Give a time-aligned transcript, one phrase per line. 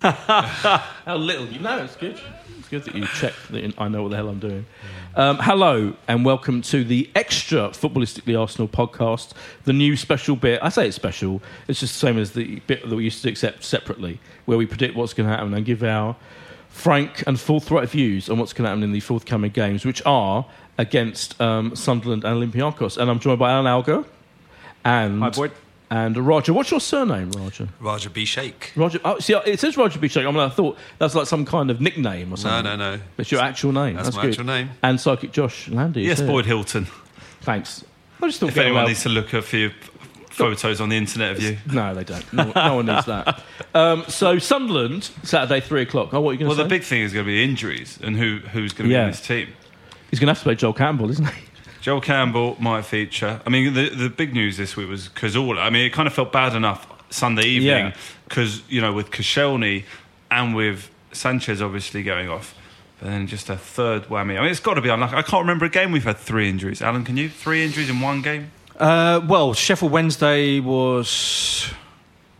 [0.02, 1.76] How little you know.
[1.76, 2.18] It's good.
[2.58, 4.64] It's good that you check that I know what the hell I'm doing.
[5.14, 9.32] Um, hello and welcome to the extra footballistically Arsenal podcast.
[9.64, 10.58] The new special bit.
[10.62, 11.42] I say it's special.
[11.68, 14.64] It's just the same as the bit that we used to accept separately, where we
[14.64, 16.16] predict what's going to happen and give our
[16.70, 20.46] frank and forthright views on what's going to happen in the forthcoming games, which are
[20.78, 22.96] against um, Sunderland and Olympiacos.
[22.96, 24.06] And I'm joined by Alan Algo
[24.82, 25.52] and Hi, Boyd.
[25.90, 26.52] And Roger.
[26.52, 27.68] What's your surname, Roger?
[27.80, 28.24] Roger B.
[28.24, 28.72] Shake.
[28.76, 29.00] Roger.
[29.04, 30.22] Oh, see, it says Roger Bishop.
[30.24, 32.64] I mean, I thought that's like some kind of nickname or something.
[32.64, 32.96] no, no.
[32.96, 33.02] No.
[33.18, 33.96] It's your actual name.
[33.96, 34.30] That's That's, my good.
[34.30, 34.70] actual name.
[34.82, 36.02] And psychic Josh Landy.
[36.02, 36.20] Yes.
[36.20, 36.86] Boyd Hilton.
[37.42, 37.84] Thanks.
[38.22, 39.70] I just thought If anyone needs to look a few
[40.30, 41.58] photos on the internet of you.
[41.72, 42.32] No, they don't.
[42.32, 43.42] No, no one needs that.
[43.74, 46.12] Um, so Sunderland Saturday three o'clock.
[46.14, 47.98] Oh, what are you going Well, to the big thing is going to be injuries
[48.02, 49.02] and who who's going to Yeah.
[49.02, 49.48] be in this team.
[50.10, 51.42] He's going to have to play Joel Campbell, isn't he?
[51.80, 53.40] Joel Campbell might feature.
[53.46, 55.58] I mean, the the big news this week was Cazorla.
[55.62, 57.94] I mean, it kind of felt bad enough Sunday evening Yeah.
[58.28, 59.84] because you know with Koscielny
[60.30, 62.54] and with Sanchez obviously going off.
[62.98, 64.36] But then just a third whammy.
[64.38, 65.16] I mean, it's got to be unlucky.
[65.16, 66.82] I can't remember a game we've had three injuries.
[66.82, 67.30] Alan, can you?
[67.30, 68.50] Three injuries in one game?
[68.78, 71.70] Uh, well, Sheffield Wednesday was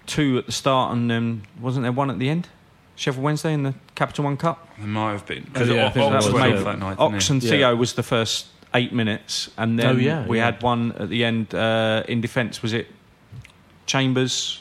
[0.07, 2.49] two at the start, and then wasn't there one at the end?
[2.95, 4.69] Sheffield Wednesday in the Capital One Cup.
[4.77, 5.45] There might have been.
[5.45, 6.65] Because Oh, yeah, that Ox was it.
[6.65, 6.99] that night.
[6.99, 7.51] Ox and Yeah.
[7.51, 10.45] Theo was the first eight minutes, and then Oh, yeah, we yeah.
[10.47, 12.63] had one at the end uh, in defence.
[12.63, 12.87] Was it
[13.87, 14.61] Chambers?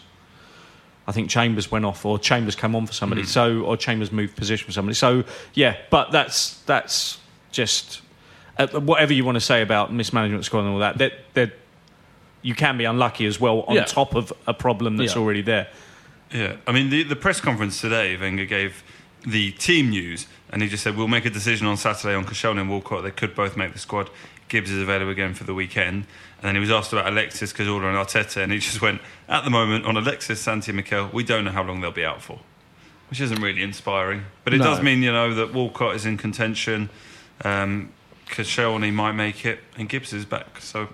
[1.07, 3.23] I think Chambers went off, or Chambers came on for somebody.
[3.23, 4.93] So, or Chambers moved position for somebody.
[4.93, 5.23] So,
[5.53, 7.17] yeah, but that's that's
[7.51, 8.01] just
[8.59, 10.97] uh, whatever you want to say about mismanagement squad and all that.
[10.99, 11.53] That that
[12.41, 13.85] you can be unlucky as well on Yeah.
[13.85, 15.21] top of a problem that's Yeah.
[15.21, 15.67] already there.
[16.31, 18.83] Yeah, I mean the the press conference today, Wenger gave
[19.25, 22.61] the team news, and he just said we'll make a decision on Saturday on Koscielny
[22.61, 23.03] and Walcott.
[23.03, 24.09] They could both make the squad.
[24.47, 26.05] Gibbs is available again for the weekend,
[26.37, 29.43] and then he was asked about Alexis Cazorla and Arteta, and he just went at
[29.43, 31.09] the moment on Alexis, Santi, and Mikel.
[31.13, 32.39] We don't know how long they'll be out for,
[33.11, 34.23] which isn't really inspiring.
[34.43, 34.63] But it No.
[34.65, 36.89] does mean you know that Walcott is in contention.
[37.45, 37.89] Um,
[38.27, 40.59] Koscielny might make it, and Gibbs is back.
[40.61, 40.87] So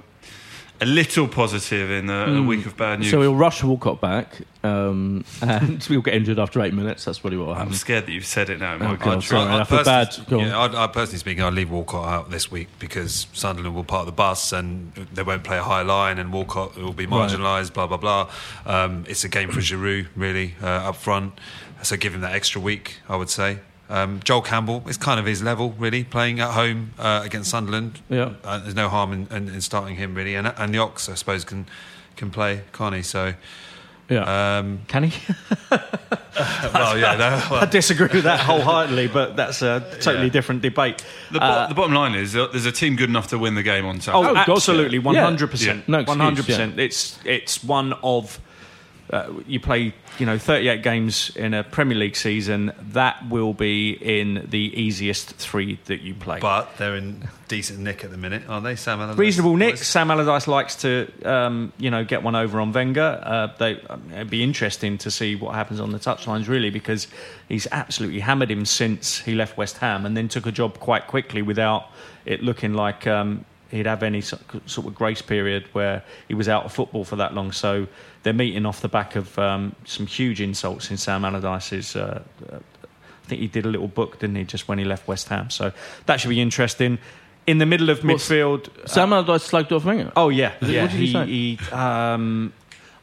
[0.81, 3.07] a little positive in a, a week of bad news.
[3.09, 3.11] Hmm.
[3.11, 7.05] So we'll rush Walcott back, um, and we'll get injured after eight minutes.
[7.05, 8.77] That's probably what will I'm scared that you've said it now.
[8.81, 9.49] Oh, God, sorry.
[9.51, 10.47] I feel personally- bad.
[10.47, 14.05] Yeah, I, I personally speaking, I'd leave Walcott out this week because Sunderland will part
[14.05, 17.29] the bus and they won't play a high line, and Walcott will be Right.
[17.29, 17.73] marginalised.
[17.73, 18.29] Blah blah blah.
[18.65, 21.39] Um, it's a game for Giroud, really, uh, up front.
[21.83, 23.59] So give him that extra week, I would say.
[23.89, 28.01] Um, Joel Campbell is kind of his level, really, playing at home uh, against Sunderland.
[28.09, 28.33] Yeah.
[28.43, 31.13] Uh, there's no harm in, in, in starting him, really, and and the Ox, I
[31.15, 31.67] suppose, can
[32.15, 33.01] can play, can't he?
[33.03, 33.33] So,
[34.09, 34.57] Yeah.
[34.57, 35.33] um, Can he?
[36.73, 40.31] well, yeah, no, I disagree with that wholeheartedly, but that's a totally Yeah.
[40.31, 41.05] different debate.
[41.31, 43.85] The, bo- the bottom line is there's a team good enough to win the game
[43.85, 44.27] on Saturday.
[44.27, 45.03] Oh, Oh, God, absolutely, yeah.
[45.03, 45.91] one hundred percent, Yeah.
[45.91, 46.79] No excuse, one hundred percent.
[46.79, 48.39] It's it's one of
[49.09, 52.71] uh, you play you know thirty eight games in a Premier League season.
[52.91, 56.39] That will be in the easiest three that you play.
[56.39, 58.75] but they're in decent nick at the minute, aren't they?
[58.75, 59.19] Sam Allardyce?
[59.19, 59.77] Reasonable Nick.
[59.77, 63.21] Sam Allardyce likes to, um, you know, get one over on Wenger.
[63.23, 67.07] Uh, they, um, it'd be interesting to see what happens on the touchlines, really, because
[67.47, 71.07] he's absolutely hammered him since he left West Ham, and then took a job quite
[71.07, 71.85] quickly without
[72.25, 73.45] it looking like um,
[73.75, 74.41] he'd have any sort
[74.77, 77.51] of grace period where he was out of football for that long.
[77.51, 77.87] So
[78.23, 81.95] they're meeting off the back of um, some huge insults in Sam Allardyce's.
[81.95, 82.57] Uh, uh,
[82.87, 85.49] I think he did a little book, didn't he, just when he left West Ham?
[85.49, 85.71] So
[86.05, 86.99] that should be interesting.
[87.47, 90.11] In the middle of What's- midfield, Sam Allardyce slagged off Wenger.
[90.15, 90.83] Oh yeah, yeah.
[90.83, 91.25] What did he he, say?
[91.25, 92.53] he, um,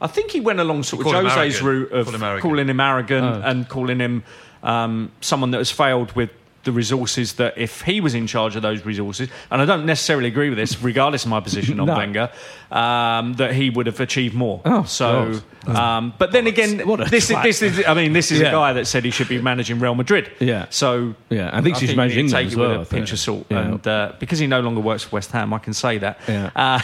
[0.01, 3.41] I think he went along sort of Jose's route of him calling him arrogant Oh.
[3.49, 4.23] and calling him
[4.61, 6.29] um, someone that has failed with
[6.63, 10.27] the resources that if he was in charge of those resources, and I don't necessarily
[10.27, 11.95] agree with this, regardless of my position on No.
[11.95, 12.31] Wenger,
[12.71, 14.61] um, that he would have achieved more.
[14.65, 16.77] Oh, so, um, but then again,
[17.09, 18.47] this is, this is, I mean, this is Yeah.
[18.47, 20.31] a guy that said he should be managing Real Madrid.
[20.39, 20.67] Yeah.
[20.69, 23.11] So Yeah, I think he's managing need England take as it well, with a pinch
[23.11, 23.59] of salt, Yeah.
[23.59, 26.19] and uh, because he no longer works for West Ham, I can say that.
[26.27, 26.49] Yeah.
[26.55, 26.79] Uh,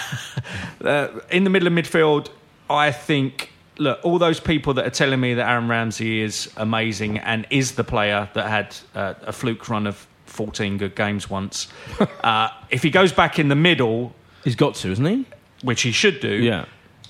[0.86, 2.28] uh, in the middle of midfield,
[2.70, 7.18] I think look, all those people that are telling me that Aaron Ramsey is amazing
[7.20, 11.68] and is the player that had uh, a fluke run of 14 good games once,
[12.24, 15.26] uh, if he goes back in the middle, He's got to, isn't he?
[15.64, 16.66] which he should do, Yeah.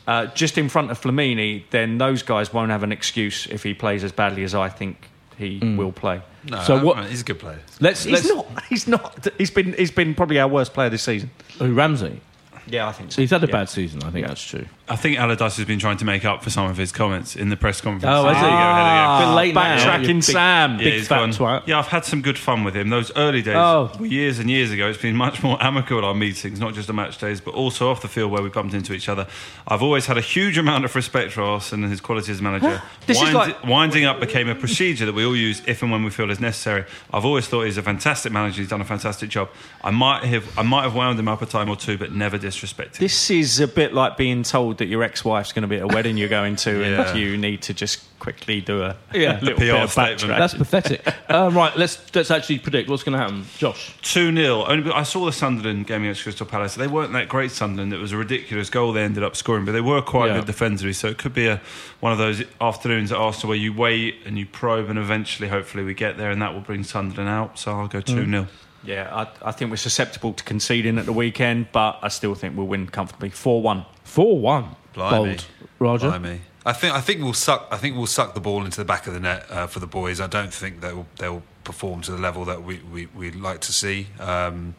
[0.07, 3.73] uh, just in front of Flamini, then those guys won't have an excuse if he
[3.73, 6.21] plays as badly as I think he will play.
[6.49, 7.59] No, So what- He's a good player.
[7.79, 8.03] Let's.
[8.05, 8.63] He's let's not.
[8.69, 9.27] He's not.
[9.37, 9.73] He's been.
[9.73, 11.29] He's been probably our worst player this season.
[11.59, 12.21] Who, Ramsey?
[12.69, 13.51] Yeah, I think So he's had a Yeah.
[13.53, 14.01] bad season.
[14.03, 14.65] I think that's true.
[14.87, 17.49] I think Allardyce has been trying to make up for some of his comments in
[17.49, 18.05] the press conference.
[18.15, 18.55] Oh, There has you he?
[18.55, 19.29] go, ahead again.
[19.29, 20.71] Bit late now, backtracking you big- Sam.
[20.71, 21.61] Yeah, Big he's fat twat.
[21.67, 22.89] Yeah, I've had some good fun with him.
[22.89, 23.91] Those early days, Oh.
[23.99, 26.93] were years and years ago, it's been much more amicable our meetings, not just the
[26.93, 29.27] match days, but also off the field where we bumped into each other.
[29.67, 32.81] I've always had a huge amount of respect for Arsene and his quality as manager.
[33.05, 36.03] This is like- winding up became a procedure that we all use if and when
[36.03, 36.83] we feel is necessary.
[37.13, 38.61] I've always thought he's a fantastic manager.
[38.61, 39.49] He's done a fantastic job.
[39.83, 42.37] I might have, I might have wound him up a time or two, but never
[42.39, 42.58] disrespected.
[42.67, 42.91] Him.
[42.99, 45.87] This is a bit like being told that your ex-wife's going to be at a
[45.87, 47.09] wedding you're going to, Yeah.
[47.09, 49.39] and you need to just quickly do a Yeah.
[49.41, 50.37] little PR bit of statement.
[50.39, 51.07] That's pathetic.
[51.29, 51.75] uh, right.
[51.77, 53.45] Let's let's actually predict what's going to happen.
[53.57, 53.95] Josh.
[54.01, 54.65] 2 0.
[54.65, 56.75] Only I saw the Sunderland game against Crystal Palace.
[56.75, 57.93] They weren't that great, Sunderland.
[57.93, 60.37] It was a ridiculous goal they ended up scoring, but they were quite Yeah.
[60.37, 60.93] good defensively.
[60.93, 61.61] So it could be a,
[62.01, 65.83] one of those afternoons at Arsenal where you wait and you probe, and eventually, hopefully,
[65.83, 67.57] we get there, and that will bring Sunderland out.
[67.57, 68.47] So I'll go 2 0.
[68.83, 69.09] Yeah,
[69.43, 72.67] I, I think we're susceptible to conceding at the weekend, but I still think we'll
[72.67, 73.29] win comfortably.
[73.29, 73.85] Four-one.
[74.03, 74.75] Four one.
[74.93, 75.17] Blimey.
[75.35, 75.45] Bold.
[75.79, 76.09] Roger.
[76.09, 76.41] Blimey.
[76.65, 77.67] I think I think we'll suck.
[77.71, 79.87] I think we'll suck the ball into the back of the net uh, for the
[79.87, 80.19] boys.
[80.19, 83.73] I don't think they'll they'll perform to the level that we we would like to
[83.73, 84.07] see.
[84.19, 84.75] Um,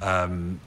[0.00, 0.60] um,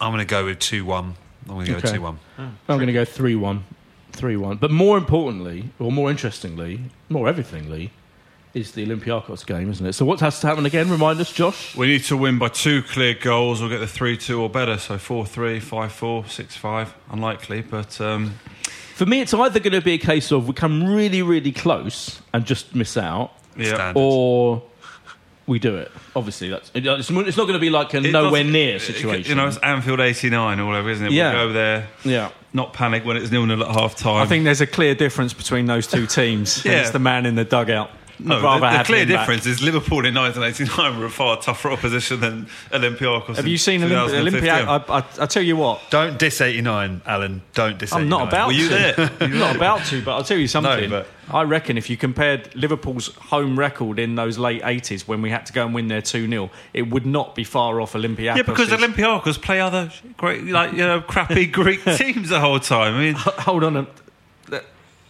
[0.00, 1.14] I'm going to go with two one.
[1.48, 1.92] I'm going to go Okay.
[1.92, 2.18] two one.
[2.38, 3.64] I'm going to go 3 1.
[4.12, 4.56] 3 1.
[4.58, 7.90] But more importantly, or more interestingly, more everythingly,
[8.54, 9.92] is the Olympiacos game, isn't it?
[9.92, 10.88] So what has to happen again?
[10.90, 11.76] Remind us, Josh.
[11.76, 14.78] We need to win by two clear goals We'll get the 3 2 or better.
[14.78, 16.94] So 4 3, 5 4, 6 5.
[17.10, 18.00] Unlikely, but.
[18.00, 18.34] Um,
[18.94, 22.20] For me, it's either going to be a case of we come really, really close
[22.32, 23.92] and just miss out, yeah.
[23.94, 24.62] Or
[25.46, 25.90] we do it.
[26.16, 28.80] Obviously, that's it's, it's not going to be like a It nowhere doesn't- near it-
[28.82, 29.30] situation.
[29.30, 31.12] You know, it's Anfield 89 or whatever, isn't it?
[31.12, 31.32] Yeah.
[31.34, 32.30] We'll go there, yeah.
[32.52, 34.22] not panic when it's nil nil at half time.
[34.22, 36.56] I think there's a clear difference between those two teams.
[36.64, 36.80] and Yeah.
[36.80, 37.90] It's the man in the dugout.
[38.20, 39.20] No, I'd rather the, the clear him back.
[39.20, 43.36] difference is Liverpool in 1989 were a far tougher opposition than Olympiacos.
[43.36, 44.50] Have in you seen Olymp- 2015.
[44.50, 44.68] Olympiac?
[44.90, 47.42] I, I, I tell you what, Don't diss 89, Alan.
[47.54, 47.92] Don't diss.
[47.92, 48.74] I'm not about Were you to.
[48.74, 49.10] there?
[49.20, 50.90] I'm not about to, but I'll tell you something.
[50.90, 55.28] but- I reckon if you compared Liverpool's home record in those late 80s when we
[55.28, 58.36] had to go and win there 2 0, it would not be far off Olympiacos.
[58.36, 62.94] Yeah, because Olympiacos play other great, like you know, crappy Greek teams the whole time.
[62.94, 63.76] I mean, Hold on.
[63.76, 63.86] A,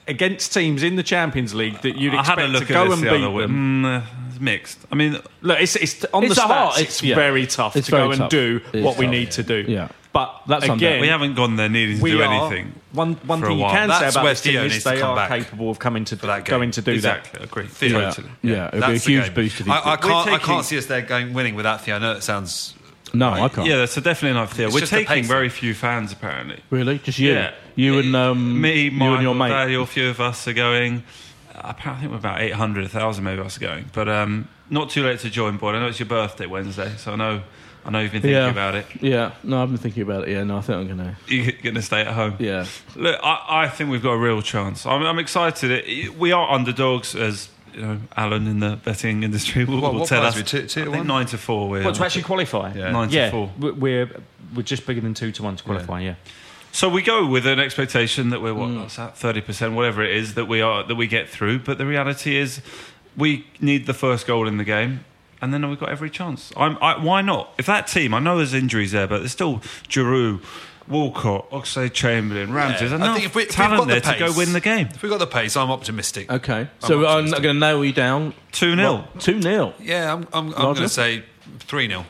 [0.08, 2.92] against teams in the Champions League that you'd I had expect a look to go
[2.92, 3.82] and beat other them.
[3.84, 4.78] Mm, uh, it's mixed.
[4.90, 6.46] I mean, Look, it's, it's on It's the stats.
[6.46, 7.14] hard- it's yeah.
[7.14, 9.64] very tough It's to very go and do It what we tough, need to do.
[9.68, 9.88] Yeah.
[10.12, 12.72] But that's Again, we haven't gone there needing to do anything.
[12.92, 16.04] One, one thing you can say about this team is they are capable of coming
[16.06, 17.44] to that going to do Exactly, that.
[17.44, 17.64] agree.
[17.64, 18.30] Yeah, Theoretically.
[18.42, 20.28] yeah, it'd be a huge boost I, I can't.
[20.30, 21.96] I can't see us there going winning without Theo.
[21.96, 22.74] I know it sounds.
[23.14, 23.42] No, Right.
[23.42, 23.66] I can't.
[23.68, 24.66] Yeah, so definitely not Theo.
[24.66, 25.26] It's We're just the taking pace.
[25.28, 26.60] very few fans apparently.
[26.70, 26.98] Really?
[26.98, 27.32] Just you?
[27.32, 27.54] Yeah.
[27.76, 29.48] You and um, Me, you Michael, and your mate.
[29.48, 31.02] Daniel, a few of us are going.
[31.54, 33.90] I think we're about 800, 1,000 maybe us are going.
[33.92, 35.72] But um, not too late to join, boy.
[35.72, 37.42] I know it's your birthday Wednesday, so I know
[37.84, 38.50] I know you've been thinking Yeah.
[38.50, 38.86] about it.
[39.00, 39.32] Yeah.
[39.42, 40.32] No, I've been thinking about it.
[40.32, 40.44] Yeah.
[40.44, 41.16] No, I think I'm gonna.
[41.26, 42.34] You're going to stay at home.
[42.38, 42.66] Yeah.
[42.96, 44.84] Look, I, I think we've got a real chance.
[44.86, 45.70] I'm, I'm excited.
[45.70, 50.00] It- We are underdogs, as you know, Alan in the betting industry will, What- will
[50.00, 50.34] what tell us.
[50.36, 51.06] we, two- two I to think one?
[51.06, 51.68] nine to four.
[51.68, 52.72] We're What, to actually qualify?
[52.74, 52.90] Yeah.
[52.90, 53.50] nine Yeah, to four.
[53.58, 54.10] we- we're,
[54.54, 56.14] we're just bigger than 2 to 1 to qualify, yeah.
[56.72, 58.80] So we go with an expectation that we're what Mm.
[58.80, 61.60] what's that thirty percent, whatever it is that we are that we get through.
[61.60, 62.60] But the reality is,
[63.16, 65.04] we need the first goal in the game,
[65.40, 66.52] and then we've got every chance.
[66.58, 67.54] I'm, I, why not?
[67.58, 70.42] If that team, I know there's injuries there, but there's still Giroud,
[70.88, 72.86] Walcott, Oxlade Chamberlain, Ramsey.
[72.86, 74.88] There's I think if we- if we've got the there to go win the game.
[74.94, 76.30] If we've got the pace, I'm optimistic.
[76.30, 76.68] Okay.
[76.80, 77.30] So I'm optimistic.
[77.32, 78.34] not going to nail you down.
[78.52, 80.26] Two 0 Two 0 Yeah, I'm.
[80.32, 81.24] I'm, I'm going to say
[81.60, 82.06] three 0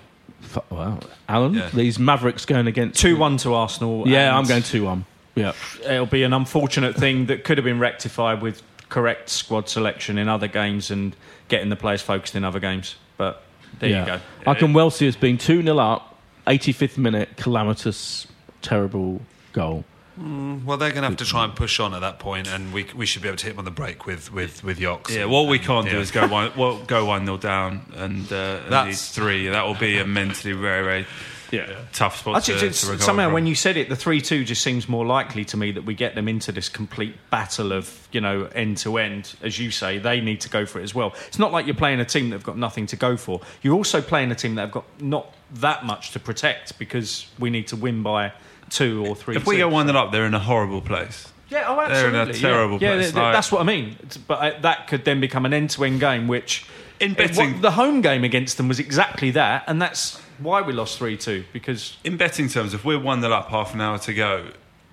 [0.71, 1.55] Wow, Alan.
[1.55, 1.71] Yeah.
[1.73, 4.09] These Mavericks going against 2 1 to Arsenal.
[4.09, 5.05] Yeah, I'm going two one.
[5.35, 5.53] Yeah.
[5.85, 10.29] It'll be an unfortunate thing that could have been rectified with correct squad selection in
[10.29, 11.15] other games and
[11.49, 12.97] getting the players focused in other games.
[13.17, 13.43] But
[13.79, 14.01] there yeah.
[14.01, 14.21] you go.
[14.47, 16.17] I can well see us being two 0 up.
[16.47, 18.27] 85th minute, calamitous,
[18.63, 19.21] terrible
[19.53, 19.85] goal.
[20.21, 22.87] Well, they're going to have to try and push on at that point, and we
[22.97, 25.11] we should be able to hit them on the break with with with Yox.
[25.11, 26.03] Yeah, and- what we can't do yeah.
[26.03, 29.47] is go one, well, go one nil down and, uh, and That's- three.
[29.47, 31.07] That will be a mentally very, very
[31.53, 31.73] Yeah.
[31.93, 33.35] tough spot I to, just, to somehow, from.
[33.35, 36.17] when you said it, the three-two just seems more likely to me that we get
[36.17, 39.37] them into this complete battle of you know end to end.
[39.41, 41.15] As you say, they need to go for it as well.
[41.29, 43.41] It's not like you're playing a team that've got nothing to go for.
[43.63, 47.51] You're also playing a team that have got not that much to protect because we
[47.51, 48.33] need to win by
[48.71, 49.37] two or three.
[49.37, 49.63] If we two.
[49.63, 51.33] go one nil up, they're in a horrible place.
[51.51, 52.41] Yeah, oh, They're in a absolutely.
[52.41, 52.93] terrible yeah.
[52.95, 53.07] place.
[53.07, 53.97] Yeah, th- Like- that's what I mean.
[54.27, 56.67] But uh, that could then become an end-to-end game, which
[57.01, 60.61] In it- betting- what- the home game against them was exactly that, and that's why
[60.61, 63.99] we lost three-two because In betting terms, if we're 1 0 up half an hour
[63.99, 64.45] to go,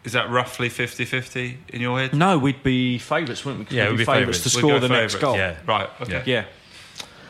[0.05, 2.13] is that roughly 50 50 in your head?
[2.13, 3.65] no, we'd be favourites, wouldn't we?
[3.65, 4.55] 'Cause Yeah, we'd we'd be be favourites to favourites.
[4.55, 5.35] We'd score go the next goal.
[5.35, 5.55] Yeah.
[5.67, 6.23] Right, okay.
[6.25, 6.45] yeah.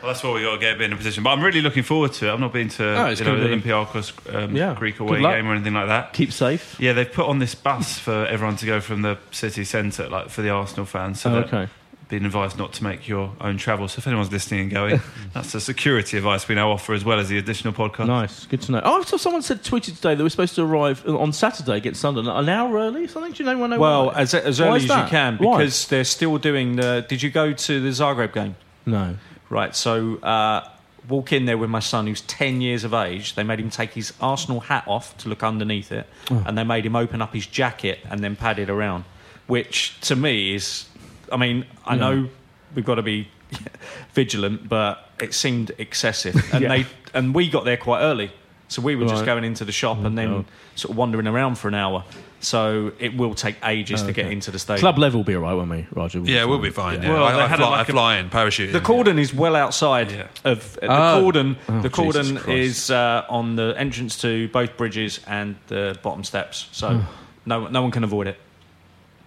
[0.06, 1.24] Well, that's what we got to get a bit in a position.
[1.24, 2.32] But I'm really looking forward to it.
[2.32, 4.74] I've not been to Oh, you know, the be- Olympiakos um, Yeah.
[4.74, 6.12] Greek away game or anything like that.
[6.12, 6.76] Keep safe.
[6.78, 10.28] Yeah, they've put on this bus for everyone to go from the city centre, like
[10.28, 11.20] for the Arsenal fans.
[11.20, 11.68] So Oh, okay.
[12.08, 13.88] being advised not to make your own travel.
[13.88, 15.00] So if anyone's listening and going,
[15.34, 18.06] that's the security advice we now offer as well as the additional podcast.
[18.06, 18.82] Nice, good to know.
[18.84, 22.00] Oh, I saw someone said tweeted today that we're supposed to arrive on Saturday against
[22.00, 23.06] Sunderland an hour early.
[23.06, 23.32] Or something?
[23.32, 23.80] Do you know anyone know?
[23.80, 24.20] Well, why?
[24.20, 25.10] as, as early is as you that?
[25.10, 25.58] can Why?
[25.58, 27.04] because they're still doing the.
[27.08, 28.54] Did you go to the Zagreb game?
[28.86, 29.16] no.
[29.48, 30.68] Right, so uh,
[31.08, 33.34] walk in there with my son who's 10 years of age.
[33.36, 36.42] They made him take his Arsenal hat off to look underneath it, Oh.
[36.46, 39.04] and they made him open up his jacket and then pad it around,
[39.46, 40.86] which to me is.
[41.30, 42.00] I mean, I Yeah.
[42.00, 42.28] know
[42.74, 43.28] we've got to be
[44.14, 46.34] vigilant, but it seemed excessive.
[46.52, 46.68] And, Yeah.
[46.68, 48.32] they, and we got there quite early.
[48.68, 49.22] So we were just Right.
[49.22, 50.44] Oh, going into the shop and mm, then God.
[50.74, 52.04] sort of wandering around for an hour.
[52.40, 54.80] So it will take ages to oh, get into the stadium.
[54.80, 56.18] Club level will be all right, won't we, Roger?
[56.20, 57.02] Yeah, we'll be fine.
[57.02, 57.12] Yeah.
[57.14, 58.72] Well, I, they I, had fly, like I a- fly in, parachute.
[58.72, 58.84] The in.
[58.84, 60.26] cordon is well outside Yeah.
[60.44, 61.20] of uh, the Oh.
[61.22, 61.56] cordon.
[61.68, 62.58] Oh, the cordon Jesus Christ.
[62.58, 67.00] is uh, on the entrance to both bridges and the bottom steps, so hmm.
[67.46, 68.38] no no one can avoid it.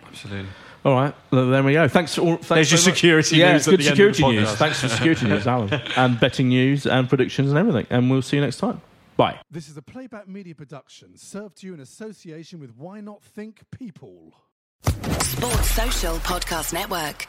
[0.08, 0.50] Absolutely.
[0.86, 1.88] All right, well, there we go.
[1.90, 2.28] Thanks for all.
[2.38, 2.98] Thanks There's your very much.
[2.98, 4.52] security Yeah, news at good the end of the security news.
[4.56, 7.86] Thanks for security news, Alan, and betting news and predictions and everything.
[7.90, 8.80] And we'll see you next time.
[9.20, 9.42] Bye.
[9.52, 13.64] This is a playback media production served to you in association with Why Not Think
[13.70, 14.34] People.
[14.82, 17.28] Sports Social Podcast Network.